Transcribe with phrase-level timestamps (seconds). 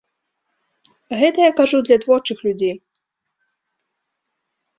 [1.19, 2.75] Гэта я кажу для творчых людзей.